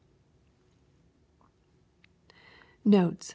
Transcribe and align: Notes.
Notes. 2.85 3.29